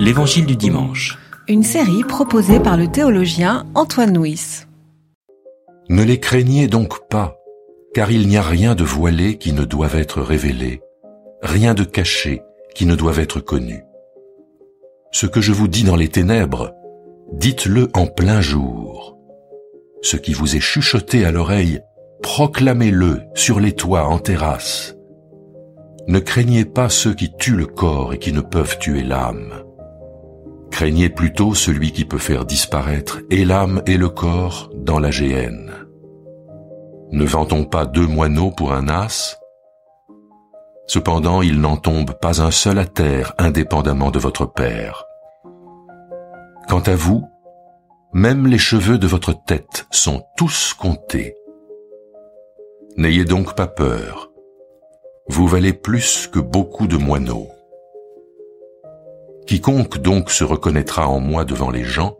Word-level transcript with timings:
L'Évangile 0.00 0.46
du 0.46 0.56
dimanche. 0.56 1.18
Une 1.48 1.62
série 1.62 2.04
proposée 2.04 2.60
par 2.60 2.76
le 2.76 2.88
théologien 2.88 3.66
Antoine 3.74 4.16
Nuis. 4.18 4.66
Ne 5.88 6.02
les 6.02 6.20
craignez 6.20 6.68
donc 6.68 7.08
pas, 7.08 7.36
car 7.94 8.10
il 8.10 8.28
n'y 8.28 8.36
a 8.36 8.42
rien 8.42 8.74
de 8.74 8.84
voilé 8.84 9.38
qui 9.38 9.52
ne 9.52 9.64
doive 9.64 9.96
être 9.96 10.20
révélé, 10.20 10.82
rien 11.42 11.74
de 11.74 11.84
caché 11.84 12.42
qui 12.74 12.86
ne 12.86 12.94
doive 12.94 13.18
être 13.18 13.40
connu. 13.40 13.82
Ce 15.12 15.26
que 15.26 15.40
je 15.40 15.52
vous 15.52 15.68
dis 15.68 15.84
dans 15.84 15.96
les 15.96 16.08
ténèbres, 16.08 16.72
dites-le 17.32 17.88
en 17.94 18.06
plein 18.06 18.40
jour. 18.40 19.16
Ce 20.02 20.16
qui 20.16 20.32
vous 20.32 20.56
est 20.56 20.60
chuchoté 20.60 21.24
à 21.24 21.30
l'oreille, 21.30 21.80
proclamez-le 22.22 23.20
sur 23.34 23.60
les 23.60 23.72
toits 23.72 24.06
en 24.06 24.18
terrasse. 24.18 24.95
Ne 26.08 26.20
craignez 26.20 26.64
pas 26.64 26.88
ceux 26.88 27.14
qui 27.14 27.32
tuent 27.32 27.56
le 27.56 27.66
corps 27.66 28.14
et 28.14 28.18
qui 28.18 28.32
ne 28.32 28.40
peuvent 28.40 28.78
tuer 28.78 29.02
l'âme. 29.02 29.64
Craignez 30.70 31.08
plutôt 31.08 31.54
celui 31.54 31.90
qui 31.90 32.04
peut 32.04 32.18
faire 32.18 32.44
disparaître 32.44 33.20
et 33.30 33.44
l'âme 33.44 33.82
et 33.86 33.96
le 33.96 34.08
corps 34.08 34.70
dans 34.74 35.00
la 35.00 35.10
géhenne. 35.10 35.72
Ne 37.10 37.24
vend-on 37.24 37.64
pas 37.64 37.86
deux 37.86 38.06
moineaux 38.06 38.50
pour 38.50 38.72
un 38.72 38.88
as 38.88 39.38
Cependant, 40.86 41.42
il 41.42 41.60
n'en 41.60 41.76
tombe 41.76 42.12
pas 42.12 42.40
un 42.40 42.52
seul 42.52 42.78
à 42.78 42.84
terre 42.84 43.34
indépendamment 43.38 44.12
de 44.12 44.20
votre 44.20 44.46
Père. 44.46 45.04
Quant 46.68 46.80
à 46.80 46.94
vous, 46.94 47.24
même 48.12 48.46
les 48.46 48.58
cheveux 48.58 48.98
de 48.98 49.06
votre 49.06 49.32
tête 49.44 49.86
sont 49.90 50.24
tous 50.36 50.74
comptés. 50.74 51.34
N'ayez 52.96 53.24
donc 53.24 53.54
pas 53.54 53.66
peur. 53.66 54.25
Vous 55.28 55.48
valez 55.48 55.72
plus 55.72 56.28
que 56.32 56.38
beaucoup 56.38 56.86
de 56.86 56.96
moineaux. 56.96 57.48
Quiconque 59.46 59.98
donc 59.98 60.30
se 60.30 60.44
reconnaîtra 60.44 61.08
en 61.08 61.18
moi 61.18 61.44
devant 61.44 61.70
les 61.70 61.82
gens, 61.82 62.16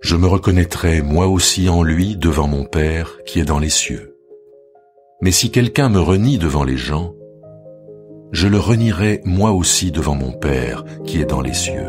je 0.00 0.16
me 0.16 0.26
reconnaîtrai 0.26 1.02
moi 1.02 1.26
aussi 1.28 1.68
en 1.68 1.82
lui 1.82 2.16
devant 2.16 2.48
mon 2.48 2.64
Père 2.64 3.18
qui 3.26 3.38
est 3.38 3.44
dans 3.44 3.58
les 3.58 3.68
cieux. 3.68 4.16
Mais 5.20 5.30
si 5.30 5.50
quelqu'un 5.50 5.90
me 5.90 6.00
renie 6.00 6.38
devant 6.38 6.64
les 6.64 6.78
gens, 6.78 7.14
je 8.32 8.48
le 8.48 8.58
renierai 8.58 9.20
moi 9.26 9.52
aussi 9.52 9.92
devant 9.92 10.14
mon 10.14 10.32
Père 10.32 10.84
qui 11.04 11.20
est 11.20 11.26
dans 11.26 11.42
les 11.42 11.52
cieux. 11.52 11.88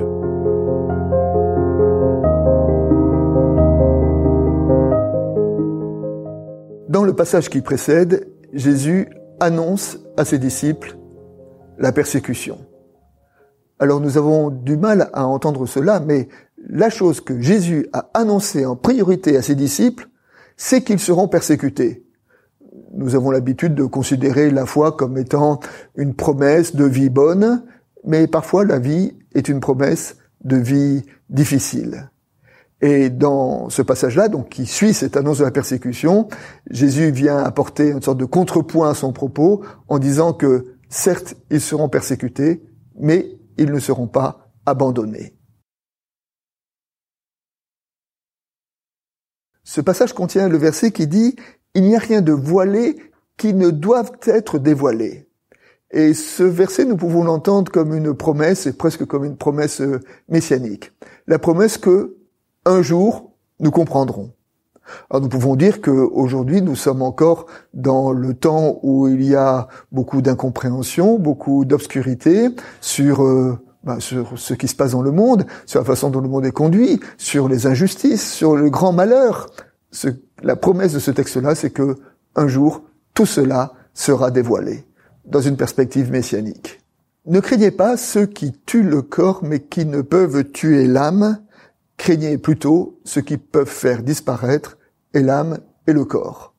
Dans 6.89 7.03
le 7.03 7.13
passage 7.16 7.47
qui 7.50 7.61
précède, 7.61 8.28
Jésus 8.52 9.07
annonce 9.39 9.97
à 10.22 10.25
ses 10.25 10.39
disciples 10.39 10.97
la 11.77 11.91
persécution. 11.91 12.59
Alors 13.80 14.00
nous 14.00 14.17
avons 14.17 14.52
du 14.52 14.78
mal 14.78 15.09
à 15.13 15.25
entendre 15.25 15.66
cela, 15.66 16.00
mais 16.00 16.30
la 16.69 16.91
chose 16.91 17.22
que 17.22 17.41
Jésus 17.41 17.88
a 17.91 18.11
annoncée 18.13 18.66
en 18.67 18.75
priorité 18.75 19.36
à 19.36 19.41
ses 19.41 19.55
disciples, 19.55 20.08
c'est 20.58 20.83
qu'ils 20.83 21.00
seront 21.00 21.28
persécutés. 21.28 22.05
Nous 22.94 23.16
avons 23.16 23.31
l'habitude 23.31 23.73
de 23.73 23.86
considérer 23.86 24.52
la 24.52 24.67
foi 24.67 24.91
comme 24.91 25.17
étant 25.17 25.59
une 25.95 26.13
promesse 26.13 26.75
de 26.75 26.85
vie 26.85 27.09
bonne, 27.09 27.63
mais 28.06 28.28
parfois 28.28 28.63
la 28.63 28.78
vie 28.78 29.17
est 29.33 29.50
une 29.50 29.59
promesse 29.59 30.17
de 30.44 30.58
vie 30.58 31.02
difficile. 31.31 32.10
Et 32.81 33.09
dans 33.09 33.69
ce 33.69 33.83
passage-là, 33.83 34.27
donc 34.27 34.49
qui 34.49 34.65
suit 34.65 34.93
cette 34.93 35.15
annonce 35.15 35.37
de 35.37 35.43
la 35.43 35.51
persécution, 35.51 36.27
Jésus 36.69 37.11
vient 37.11 37.38
apporter 37.38 37.89
une 37.89 38.01
sorte 38.01 38.17
de 38.17 38.25
contrepoint 38.25 38.89
à 38.89 38.95
son 38.95 39.13
propos 39.13 39.63
en 39.88 39.99
disant 39.99 40.33
que 40.33 40.77
certes, 40.89 41.35
ils 41.51 41.61
seront 41.61 41.89
persécutés, 41.89 42.63
mais 42.99 43.38
ils 43.57 43.71
ne 43.71 43.79
seront 43.79 44.07
pas 44.07 44.51
abandonnés. 44.65 45.35
Ce 49.63 49.79
passage 49.79 50.13
contient 50.13 50.49
le 50.49 50.57
verset 50.57 50.91
qui 50.91 51.05
dit 51.05 51.35
Il 51.75 51.83
n'y 51.83 51.95
a 51.95 52.00
rien 52.00 52.22
de 52.22 52.33
voilé 52.33 52.97
qui 53.38 53.53
ne 53.53 53.69
doive 53.69 54.11
être 54.25 54.57
dévoilé. 54.57 55.29
Et 55.91 56.13
ce 56.13 56.44
verset, 56.44 56.85
nous 56.85 56.97
pouvons 56.97 57.23
l'entendre 57.23 57.72
comme 57.72 57.94
une 57.94 58.16
promesse, 58.16 58.66
et 58.66 58.73
presque 58.73 59.06
comme 59.06 59.25
une 59.25 59.38
promesse 59.38 59.81
euh, 59.81 60.00
messianique. 60.29 60.94
La 61.27 61.38
promesse 61.38 61.77
que 61.77 62.20
un 62.66 62.81
jour, 62.81 63.31
nous 63.59 63.72
comprendrons. 63.72 64.31
Alors 65.09 65.22
nous 65.22 65.29
pouvons 65.29 65.55
dire 65.55 65.81
qu'aujourd'hui, 65.81 66.61
nous 66.61 66.75
sommes 66.75 67.01
encore 67.01 67.45
dans 67.73 68.11
le 68.11 68.33
temps 68.33 68.79
où 68.83 69.07
il 69.07 69.23
y 69.23 69.35
a 69.35 69.67
beaucoup 69.91 70.22
d'incompréhension, 70.22 71.17
beaucoup 71.17 71.66
d'obscurité 71.66 72.50
sur, 72.81 73.23
euh, 73.23 73.57
bah, 73.83 73.97
sur 74.00 74.38
ce 74.38 74.53
qui 74.53 74.67
se 74.67 74.75
passe 74.75 74.91
dans 74.91 75.01
le 75.01 75.11
monde, 75.11 75.45
sur 75.66 75.79
la 75.79 75.85
façon 75.85 76.09
dont 76.09 76.19
le 76.19 76.29
monde 76.29 76.45
est 76.45 76.51
conduit, 76.51 77.00
sur 77.17 77.47
les 77.47 77.67
injustices, 77.67 78.31
sur 78.31 78.55
le 78.55 78.69
grand 78.69 78.91
malheur. 78.91 79.47
Ce, 79.91 80.09
la 80.44 80.55
promesse 80.55 80.94
de 80.94 81.00
ce 81.00 81.11
texte-là, 81.11 81.55
c'est 81.55 81.71
que 81.71 81.95
un 82.35 82.47
jour, 82.47 82.83
tout 83.13 83.25
cela 83.25 83.73
sera 83.94 84.31
dévoilé 84.31 84.85
dans 85.25 85.41
une 85.41 85.57
perspective 85.57 86.11
messianique. 86.11 86.79
Ne 87.25 87.39
craignez 87.39 87.71
pas 87.71 87.97
ceux 87.97 88.25
qui 88.25 88.51
tuent 88.66 88.83
le 88.83 89.01
corps 89.01 89.41
mais 89.44 89.59
qui 89.59 89.85
ne 89.85 90.01
peuvent 90.01 90.44
tuer 90.51 90.88
l'âme, 90.88 91.39
craignez 91.97 92.38
plutôt 92.38 93.00
ceux 93.03 93.22
qui 93.22 93.38
peuvent 93.38 93.68
faire 93.68 94.03
disparaître 94.03 94.78
et 95.13 95.22
l'âme 95.22 95.59
et 95.88 95.94
le 95.94 96.06
corps. 96.06 96.53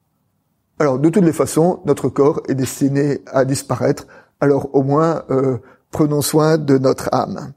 Alors, 0.78 0.98
de 0.98 1.08
toutes 1.08 1.24
les 1.24 1.32
façons, 1.32 1.80
notre 1.84 2.08
corps 2.08 2.42
est 2.48 2.54
destiné 2.54 3.20
à 3.26 3.44
disparaître, 3.44 4.06
alors 4.40 4.74
au 4.74 4.82
moins, 4.82 5.24
euh, 5.30 5.58
prenons 5.90 6.22
soin 6.22 6.58
de 6.58 6.78
notre 6.78 7.08
âme. 7.12 7.52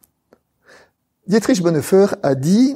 Dietrich 1.28 1.64
Bonhoeffer 1.64 2.08
a 2.22 2.36
dit, 2.36 2.76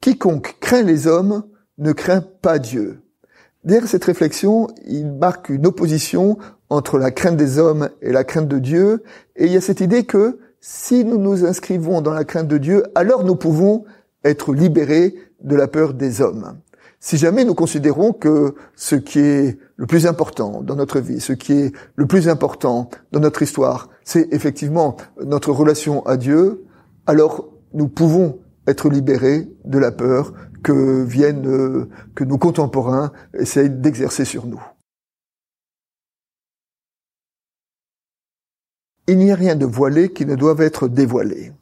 quiconque 0.00 0.56
craint 0.60 0.82
les 0.82 1.06
hommes 1.06 1.44
ne 1.78 1.92
craint 1.92 2.20
pas 2.20 2.58
Dieu. 2.58 3.00
Derrière 3.64 3.88
cette 3.88 4.04
réflexion, 4.04 4.68
il 4.84 5.10
marque 5.12 5.48
une 5.48 5.66
opposition 5.66 6.36
entre 6.68 6.98
la 6.98 7.10
crainte 7.10 7.36
des 7.36 7.58
hommes 7.58 7.88
et 8.02 8.12
la 8.12 8.24
crainte 8.24 8.48
de 8.48 8.58
Dieu, 8.58 9.02
et 9.36 9.46
il 9.46 9.52
y 9.52 9.56
a 9.56 9.60
cette 9.60 9.80
idée 9.80 10.04
que 10.04 10.38
si 10.60 11.04
nous 11.04 11.18
nous 11.18 11.44
inscrivons 11.44 12.00
dans 12.00 12.12
la 12.12 12.24
crainte 12.24 12.48
de 12.48 12.58
Dieu, 12.58 12.82
alors 12.94 13.24
nous 13.24 13.36
pouvons 13.36 13.84
être 14.24 14.54
libérés 14.54 15.14
de 15.42 15.56
la 15.56 15.68
peur 15.68 15.94
des 15.94 16.20
hommes. 16.20 16.58
Si 17.00 17.16
jamais 17.16 17.44
nous 17.44 17.54
considérons 17.54 18.12
que 18.12 18.54
ce 18.76 18.94
qui 18.94 19.18
est 19.18 19.58
le 19.76 19.86
plus 19.86 20.06
important 20.06 20.62
dans 20.62 20.76
notre 20.76 21.00
vie, 21.00 21.20
ce 21.20 21.32
qui 21.32 21.52
est 21.52 21.72
le 21.96 22.06
plus 22.06 22.28
important 22.28 22.90
dans 23.10 23.18
notre 23.18 23.42
histoire, 23.42 23.88
c'est 24.04 24.32
effectivement 24.32 24.96
notre 25.24 25.50
relation 25.50 26.06
à 26.06 26.16
Dieu, 26.16 26.64
alors 27.06 27.48
nous 27.74 27.88
pouvons 27.88 28.38
être 28.68 28.88
libérés 28.88 29.48
de 29.64 29.78
la 29.78 29.90
peur 29.90 30.32
que 30.62 31.02
viennent, 31.02 31.88
que 32.14 32.22
nos 32.22 32.38
contemporains 32.38 33.12
essayent 33.34 33.70
d'exercer 33.70 34.24
sur 34.24 34.46
nous. 34.46 34.62
Il 39.08 39.18
n'y 39.18 39.32
a 39.32 39.34
rien 39.34 39.56
de 39.56 39.66
voilé 39.66 40.12
qui 40.12 40.24
ne 40.24 40.36
doive 40.36 40.60
être 40.60 40.86
dévoilé. 40.86 41.52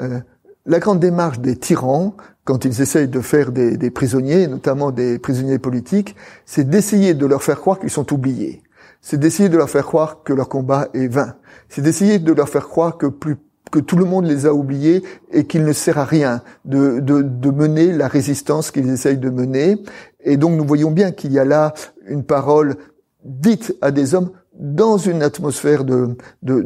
Euh, 0.00 0.20
la 0.64 0.78
grande 0.78 1.00
démarche 1.00 1.40
des 1.40 1.56
tyrans, 1.56 2.16
quand 2.44 2.64
ils 2.64 2.80
essayent 2.80 3.08
de 3.08 3.20
faire 3.20 3.52
des, 3.52 3.76
des 3.76 3.90
prisonniers, 3.90 4.46
notamment 4.46 4.90
des 4.90 5.18
prisonniers 5.18 5.58
politiques, 5.58 6.16
c'est 6.46 6.68
d'essayer 6.68 7.14
de 7.14 7.26
leur 7.26 7.42
faire 7.42 7.60
croire 7.60 7.78
qu'ils 7.78 7.90
sont 7.90 8.12
oubliés. 8.12 8.62
C'est 9.00 9.18
d'essayer 9.18 9.48
de 9.48 9.56
leur 9.56 9.70
faire 9.70 9.84
croire 9.84 10.22
que 10.22 10.32
leur 10.32 10.48
combat 10.48 10.88
est 10.94 11.08
vain. 11.08 11.34
C'est 11.68 11.82
d'essayer 11.82 12.18
de 12.18 12.32
leur 12.32 12.48
faire 12.48 12.68
croire 12.68 12.98
que 12.98 13.06
plus 13.06 13.36
que 13.70 13.78
tout 13.78 13.96
le 13.96 14.04
monde 14.04 14.26
les 14.26 14.44
a 14.44 14.52
oubliés 14.52 15.02
et 15.30 15.46
qu'il 15.46 15.64
ne 15.64 15.72
sert 15.72 15.96
à 15.98 16.04
rien 16.04 16.42
de, 16.66 17.00
de, 17.00 17.22
de 17.22 17.50
mener 17.50 17.90
la 17.92 18.06
résistance 18.06 18.70
qu'ils 18.70 18.90
essayent 18.90 19.18
de 19.18 19.30
mener. 19.30 19.82
Et 20.20 20.36
donc 20.36 20.56
nous 20.56 20.64
voyons 20.64 20.90
bien 20.90 21.10
qu'il 21.10 21.32
y 21.32 21.38
a 21.38 21.44
là 21.44 21.72
une 22.06 22.22
parole 22.22 22.76
dite 23.24 23.74
à 23.80 23.90
des 23.90 24.14
hommes 24.14 24.30
dans 24.54 24.96
une 24.96 25.22
atmosphère 25.22 25.84
de, 25.84 26.16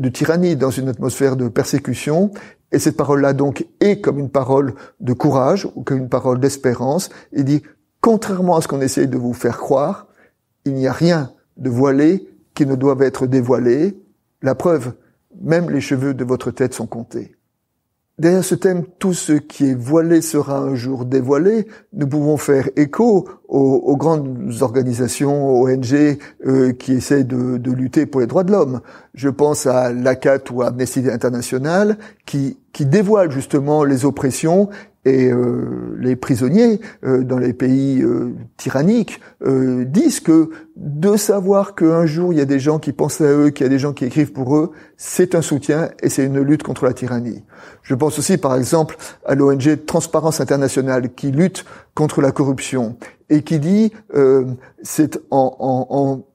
tyrannie, 0.09 0.57
dans 0.57 0.71
une 0.71 0.89
atmosphère 0.89 1.37
de 1.37 1.49
persécution, 1.49 2.31
et 2.73 2.79
cette 2.79 2.97
parole-là 2.97 3.33
donc 3.33 3.67
est 3.81 4.01
comme 4.01 4.19
une 4.19 4.31
parole 4.31 4.75
de 5.01 5.13
courage 5.13 5.69
ou 5.77 5.83
comme 5.83 5.99
une 5.99 6.09
parole 6.09 6.41
d'espérance. 6.41 7.11
Il 7.33 7.45
dit, 7.45 7.63
contrairement 8.01 8.57
à 8.57 8.61
ce 8.61 8.69
qu'on 8.69 8.81
essaye 8.81 9.07
de 9.07 9.17
vous 9.17 9.33
faire 9.33 9.59
croire, 9.59 10.09
il 10.65 10.75
n'y 10.75 10.89
a 10.89 10.93
rien 10.93 11.33
de 11.57 11.71
voilé 11.71 12.29
qui 12.55 12.67
ne 12.67 12.75
doive 12.75 13.03
être 13.03 13.27
dévoilé. 13.27 13.97
La 14.43 14.55
preuve, 14.55 14.95
même 15.41 15.71
les 15.71 15.81
cheveux 15.81 16.13
de 16.13 16.25
votre 16.25 16.51
tête 16.51 16.75
sont 16.75 16.87
comptés. 16.87 17.36
Derrière 18.19 18.45
ce 18.45 18.55
thème, 18.55 18.85
tout 18.99 19.13
ce 19.13 19.35
qui 19.35 19.67
est 19.67 19.75
voilé 19.75 20.23
sera 20.23 20.59
un 20.59 20.75
jour 20.75 21.05
dévoilé. 21.05 21.67
Nous 21.93 22.07
pouvons 22.07 22.39
faire 22.39 22.71
écho 22.75 23.29
aux, 23.47 23.97
grandes 23.99 24.55
organisations, 24.63 25.61
ONG, 25.61 26.19
euh, 26.47 26.73
qui 26.73 26.95
essayent 26.95 27.27
de, 27.27 27.59
de, 27.59 27.73
lutter 27.73 28.07
pour 28.07 28.23
les 28.23 28.27
droits 28.27 28.43
de 28.43 28.53
l'homme. 28.53 28.81
Je 29.13 29.29
pense 29.29 29.67
à 29.67 29.93
l'ACAT 29.93 30.51
ou 30.51 30.63
à 30.63 30.69
Amnesty 30.69 31.11
International, 31.11 31.99
qui, 32.25 32.59
qui 32.73 32.87
dévoilent 32.87 33.31
justement 33.31 33.85
les 33.85 34.07
oppressions 34.07 34.71
Et 35.07 35.31
les 35.99 36.17
prisonniers 36.17 36.81
dans 37.03 37.39
les 37.39 37.53
pays 37.53 38.05
tyranniques 38.57 39.21
disent 39.41 40.19
que 40.19 40.51
de 40.75 41.17
savoir 41.17 41.77
qu'un 41.77 42.07
jour 42.07 42.33
il 42.33 42.41
y 42.41 42.43
a 42.43 42.45
des 42.45 42.59
gens 42.59 42.81
qui 42.81 42.93
pensent 42.93 43.21
à 43.21 43.33
eux, 43.33 43.51
qu'il 43.51 43.65
y 43.65 43.69
a 43.69 43.71
des 43.71 43.79
gens 43.79 43.93
qui 43.93 44.05
écrivent 44.05 44.33
pour 44.33 44.57
eux, 44.57 44.73
c'est 44.97 45.37
un 45.37 45.43
soutien 45.43 45.91
et 46.03 46.09
c'est 46.09 46.25
une 46.25 46.41
lutte 46.41 46.65
contre 46.65 46.85
la 46.87 46.93
tyrannie. 46.93 47.45
Je 47.83 47.95
pense 47.95 48.19
aussi 48.19 48.37
par 48.37 48.57
exemple 48.57 48.97
à 49.25 49.37
l'ONG 49.37 49.85
Transparence 49.87 50.41
Internationale 50.41 51.15
qui 51.15 51.31
lutte 51.31 51.65
contre 51.95 52.21
la 52.21 52.33
corruption 52.33 52.97
et 53.31 53.43
qui 53.43 53.61
dit 53.61 53.93
c'est 54.83 55.21
en, 55.31 55.57
en, 55.61 55.87
en 55.89 56.27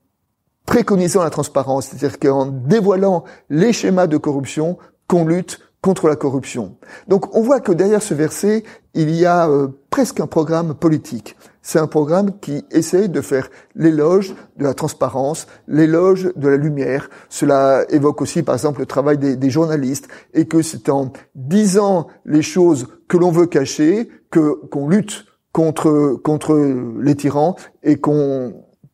préconisant 0.66 1.22
la 1.24 1.30
transparence, 1.30 1.88
c'est-à-dire 1.88 2.20
qu'en 2.20 2.46
dévoilant 2.46 3.26
les 3.50 3.74
schémas 3.74 4.08
de 4.08 4.16
corruption, 4.16 4.78
qu'on 5.08 5.26
lutte 5.26 5.60
contre 5.82 6.08
la 6.08 6.16
corruption. 6.16 6.78
Donc 7.08 7.36
on 7.36 7.42
voit 7.42 7.60
que 7.60 7.72
derrière 7.72 8.04
ce 8.04 8.14
verset, 8.14 8.64
il 8.94 9.10
y 9.10 9.26
a 9.26 9.50
euh, 9.50 9.68
presque 9.90 10.20
un 10.20 10.28
programme 10.28 10.76
politique. 10.76 11.36
C'est 11.64 11.80
un 11.80 11.88
programme 11.88 12.40
qui 12.40 12.64
essaye 12.72 13.10
de 13.10 13.22
faire 13.22 13.50
l'éloge 13.76 14.36
de 14.58 14.64
la 14.64 14.74
transparence, 14.74 15.48
l'éloge 15.68 16.32
de 16.36 16.48
la 16.48 16.58
lumière. 16.58 17.10
Cela 17.30 17.86
évoque 17.90 18.22
aussi, 18.22 18.44
par 18.44 18.56
exemple, 18.56 18.80
le 18.80 18.86
travail 18.86 19.18
des, 19.18 19.36
des 19.36 19.50
journalistes, 19.50 20.08
et 20.34 20.48
que 20.48 20.62
c'est 20.62 20.90
en 20.90 21.14
disant 21.36 22.08
les 22.26 22.42
choses 22.42 22.88
que 23.08 23.18
l'on 23.18 23.32
veut 23.32 23.46
cacher 23.46 24.10
que 24.32 24.66
qu'on 24.68 24.88
lutte 24.88 25.26
contre 25.52 26.20
contre 26.24 26.56
les 27.00 27.16
tyrans 27.16 27.56
et 27.84 27.98
qu'on 27.98 28.54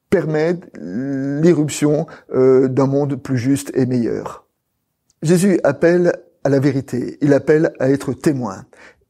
permet 0.10 0.60
l'irruption 0.80 2.08
euh, 2.34 2.68
d'un 2.68 2.88
monde 2.88 3.16
plus 3.16 3.38
juste 3.38 3.72
et 3.76 3.86
meilleur. 3.86 4.46
Jésus 5.22 5.60
appelle 5.64 6.14
à 6.48 6.50
la 6.50 6.60
vérité, 6.60 7.18
il 7.20 7.34
appelle 7.34 7.74
à 7.78 7.90
être 7.90 8.14
témoin. 8.14 8.64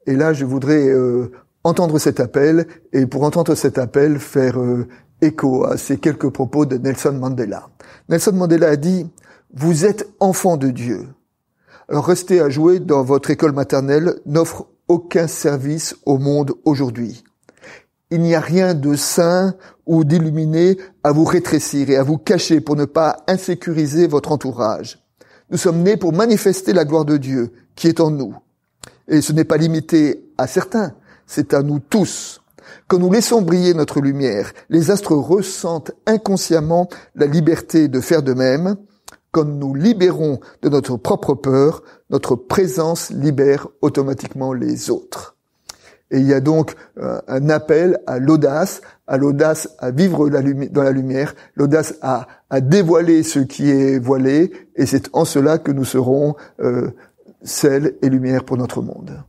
Et 0.08 0.16
là, 0.16 0.34
je 0.34 0.44
voudrais 0.44 0.88
euh, 0.88 1.30
entendre 1.64 2.00
cet 2.00 2.20
appel, 2.20 2.66
et 2.94 3.06
pour 3.06 3.22
entendre 3.22 3.54
cet 3.54 3.78
appel, 3.78 4.18
faire 4.18 4.60
euh, 4.60 4.88
écho 5.22 5.64
à 5.64 5.78
ces 5.78 5.98
quelques 5.98 6.32
propos 6.32 6.66
de 6.66 6.80
Nelson 6.80 7.12
Mandela. 7.14 7.70
Nelson 8.10 8.32
Mandela 8.34 8.70
a 8.70 8.76
dit, 8.76 9.06
vous 9.54 9.86
êtes 9.86 10.10
enfant 10.20 10.58
de 10.58 10.72
Dieu. 10.72 11.10
Alors 11.90 12.08
rester 12.08 12.42
à 12.42 12.50
jouer 12.50 12.80
dans 12.80 13.04
votre 13.04 13.30
école 13.30 13.52
maternelle 13.52 14.16
n'offre 14.26 14.66
aucun 14.88 15.28
service 15.28 15.96
au 16.08 16.18
monde 16.18 16.56
aujourd'hui. 16.66 17.24
Il 18.10 18.22
n'y 18.22 18.34
a 18.34 18.40
rien 18.40 18.74
de 18.74 18.96
saint 18.96 19.54
ou 19.86 20.04
d'illuminé 20.06 20.80
à 21.04 21.12
vous 21.12 21.26
rétrécir 21.26 21.92
et 21.92 21.98
à 21.98 22.04
vous 22.04 22.18
cacher 22.18 22.62
pour 22.62 22.76
ne 22.76 22.86
pas 22.86 23.18
insécuriser 23.28 24.08
votre 24.08 24.32
entourage. 24.32 25.07
Nous 25.50 25.58
sommes 25.58 25.82
nés 25.82 25.96
pour 25.96 26.12
manifester 26.12 26.74
la 26.74 26.84
gloire 26.84 27.06
de 27.06 27.16
Dieu 27.16 27.54
qui 27.76 27.88
est 27.88 28.02
en 28.02 28.12
nous. 28.12 28.36
Et 29.08 29.22
ce 29.22 29.32
n'est 29.32 29.46
pas 29.46 29.56
limité 29.56 30.26
à 30.38 30.46
certains, 30.46 30.94
c'est 31.26 31.54
à 31.54 31.64
nous 31.64 31.80
tous. 31.80 32.42
Quand 32.88 33.00
nous 33.00 33.12
laissons 33.12 33.42
briller 33.42 33.74
notre 33.74 34.02
lumière, 34.02 34.52
les 34.70 34.92
astres 34.92 35.16
ressentent 35.16 35.92
inconsciemment 36.06 36.90
la 37.16 37.28
liberté 37.28 37.88
de 37.88 38.02
faire 38.02 38.24
de 38.24 38.34
même. 38.34 38.76
Quand 39.32 39.46
nous 39.46 39.74
libérons 39.74 40.40
de 40.62 40.70
notre 40.70 40.98
propre 40.98 41.34
peur, 41.34 41.82
notre 42.10 42.36
présence 42.36 43.10
libère 43.10 43.68
automatiquement 43.82 44.52
les 44.52 44.90
autres. 44.90 45.37
Et 46.12 46.20
il 46.20 46.28
y 46.28 46.34
a 46.34 46.40
donc 46.40 46.76
euh, 47.00 47.20
un 47.28 47.50
appel 47.50 48.00
à 48.08 48.20
l'audace, 48.20 48.82
à 49.08 49.18
l'audace 49.18 49.76
à 49.80 49.92
vivre 49.92 50.30
dans 50.30 50.84
la 50.84 50.92
lumière, 50.92 51.36
l'audace 51.56 51.96
à, 52.02 52.28
dévoiler 52.62 53.24
ce 53.24 53.40
qui 53.40 53.70
est 53.70 54.00
voilé, 54.00 54.52
et 54.76 54.86
c'est 54.86 55.10
en 55.14 55.26
cela 55.26 55.58
que 55.58 55.72
nous 55.72 55.84
serons 55.84 56.36
euh, 56.62 56.92
sel 57.44 57.96
et 58.02 58.10
lumière 58.10 58.46
pour 58.46 58.58
notre 58.58 58.82
monde. 58.82 59.22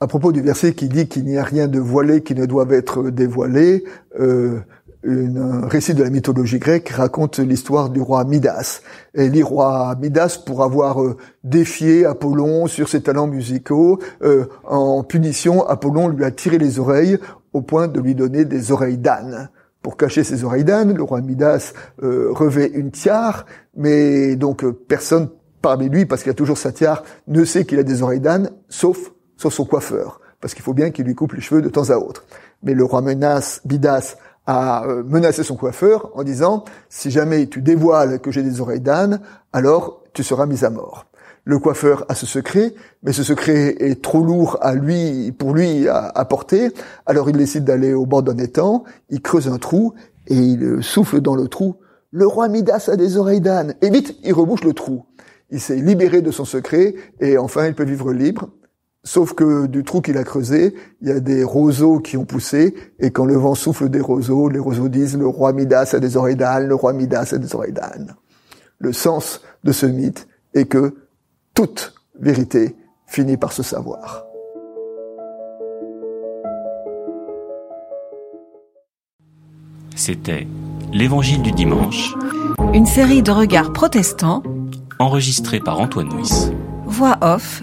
À 0.00 0.08
propos 0.08 0.32
du 0.32 0.40
verset 0.40 0.74
qui 0.74 0.88
dit 0.88 1.06
qu'il 1.06 1.24
n'y 1.24 1.38
a 1.38 1.44
rien 1.44 1.68
de 1.68 1.78
voilé 1.78 2.22
qui 2.22 2.34
ne 2.34 2.46
doit 2.46 2.66
être 2.70 3.10
dévoilé, 3.10 3.84
euh, 4.18 4.58
un 5.06 5.68
récit 5.68 5.94
de 5.94 6.02
la 6.02 6.10
mythologie 6.10 6.58
grecque 6.58 6.88
raconte 6.88 7.38
l'histoire 7.38 7.90
du 7.90 8.00
roi 8.00 8.24
Midas. 8.24 8.80
Et 9.14 9.28
le 9.28 9.44
roi 9.44 9.94
Midas, 10.00 10.42
pour 10.44 10.64
avoir 10.64 11.00
euh, 11.00 11.16
défié 11.44 12.06
Apollon 12.06 12.66
sur 12.66 12.88
ses 12.88 13.02
talents 13.02 13.28
musicaux, 13.28 14.00
euh, 14.24 14.46
en 14.64 15.04
punition, 15.04 15.64
Apollon 15.64 16.08
lui 16.08 16.24
a 16.24 16.32
tiré 16.32 16.58
les 16.58 16.80
oreilles 16.80 17.18
au 17.52 17.62
point 17.62 17.86
de 17.86 18.00
lui 18.00 18.16
donner 18.16 18.44
des 18.44 18.72
oreilles 18.72 18.98
d'âne. 18.98 19.48
Pour 19.80 19.96
cacher 19.96 20.24
ses 20.24 20.42
oreilles 20.42 20.64
d'âne, 20.64 20.92
le 20.92 21.02
roi 21.04 21.20
Midas 21.20 21.72
revêt 22.00 22.66
une 22.66 22.90
tiare, 22.90 23.46
mais 23.76 24.34
donc 24.34 24.64
personne 24.88 25.28
parmi 25.62 25.88
lui, 25.88 26.04
parce 26.04 26.22
qu'il 26.22 26.30
a 26.30 26.34
toujours 26.34 26.58
sa 26.58 26.72
tiare, 26.72 27.04
ne 27.28 27.44
sait 27.44 27.64
qu'il 27.64 27.78
a 27.78 27.84
des 27.84 28.02
oreilles 28.02 28.20
d'âne, 28.20 28.50
sauf, 28.68 29.13
sauf 29.36 29.54
son 29.54 29.64
coiffeur, 29.64 30.20
parce 30.40 30.54
qu'il 30.54 30.62
faut 30.62 30.74
bien 30.74 30.90
qu'il 30.90 31.04
lui 31.06 31.14
coupe 31.14 31.32
les 31.32 31.40
cheveux 31.40 31.62
de 31.62 31.68
temps 31.68 31.90
à 31.90 31.96
autre. 31.96 32.24
Mais 32.62 32.74
le 32.74 32.84
roi 32.84 33.02
Midas 33.02 33.60
a 34.46 34.86
euh, 34.86 35.02
menacé 35.04 35.42
son 35.42 35.56
coiffeur 35.56 36.10
en 36.14 36.22
disant 36.22 36.64
si 36.88 37.10
jamais 37.10 37.46
tu 37.46 37.62
dévoiles 37.62 38.20
que 38.20 38.30
j'ai 38.30 38.42
des 38.42 38.60
oreilles 38.60 38.80
d'âne, 38.80 39.20
alors 39.52 40.02
tu 40.12 40.22
seras 40.22 40.46
mis 40.46 40.64
à 40.64 40.70
mort. 40.70 41.06
Le 41.46 41.58
coiffeur 41.58 42.06
a 42.08 42.14
ce 42.14 42.24
secret, 42.24 42.74
mais 43.02 43.12
ce 43.12 43.22
secret 43.22 43.76
est 43.78 44.02
trop 44.02 44.24
lourd 44.24 44.56
à 44.62 44.74
lui, 44.74 45.30
pour 45.32 45.54
lui 45.54 45.86
à, 45.88 46.24
porter. 46.24 46.70
Alors 47.04 47.28
il 47.28 47.36
décide 47.36 47.64
d'aller 47.64 47.92
au 47.92 48.06
bord 48.06 48.22
d'un 48.22 48.38
étang, 48.38 48.84
il 49.10 49.20
creuse 49.20 49.46
un 49.48 49.58
trou 49.58 49.92
et 50.26 50.36
il 50.36 50.82
souffle 50.82 51.20
dans 51.20 51.34
le 51.34 51.48
trou. 51.48 51.76
Le 52.10 52.26
roi 52.26 52.48
Midas 52.48 52.88
a 52.90 52.96
des 52.96 53.18
oreilles 53.18 53.42
d'âne. 53.42 53.74
Et 53.82 53.90
vite, 53.90 54.16
il 54.22 54.32
rebouche 54.32 54.64
le 54.64 54.72
trou. 54.72 55.04
Il 55.50 55.60
s'est 55.60 55.76
libéré 55.76 56.22
de 56.22 56.30
son 56.30 56.46
secret 56.46 56.94
et 57.20 57.36
enfin 57.36 57.66
il 57.66 57.74
peut 57.74 57.84
vivre 57.84 58.12
libre. 58.12 58.48
Sauf 59.06 59.34
que 59.34 59.66
du 59.66 59.84
trou 59.84 60.00
qu'il 60.00 60.16
a 60.16 60.24
creusé, 60.24 60.74
il 61.02 61.08
y 61.08 61.12
a 61.12 61.20
des 61.20 61.44
roseaux 61.44 62.00
qui 62.00 62.16
ont 62.16 62.24
poussé, 62.24 62.74
et 62.98 63.10
quand 63.10 63.26
le 63.26 63.36
vent 63.36 63.54
souffle 63.54 63.90
des 63.90 64.00
roseaux, 64.00 64.48
les 64.48 64.58
roseaux 64.58 64.88
disent 64.88 65.18
le 65.18 65.26
roi 65.26 65.52
Midas 65.52 65.90
a 65.92 65.98
des 65.98 66.16
oreilles 66.16 66.36
d'âne, 66.36 66.66
le 66.66 66.74
roi 66.74 66.94
Midas 66.94 67.32
a 67.32 67.38
des 67.38 67.54
oreilles 67.54 67.74
d'âne. 67.74 68.16
Le 68.78 68.94
sens 68.94 69.42
de 69.62 69.72
ce 69.72 69.84
mythe 69.84 70.26
est 70.54 70.64
que 70.64 70.94
toute 71.52 71.94
vérité 72.18 72.74
finit 73.06 73.36
par 73.36 73.52
se 73.52 73.62
savoir. 73.62 74.24
C'était 79.94 80.46
l'Évangile 80.92 81.42
du 81.42 81.52
dimanche. 81.52 82.14
Une 82.72 82.86
série 82.86 83.22
de 83.22 83.30
regards 83.30 83.72
protestants. 83.72 84.42
Enregistrée 84.98 85.60
par 85.60 85.78
Antoine 85.78 86.08
Nuis. 86.08 86.50
Voix 86.86 87.18
off 87.20 87.62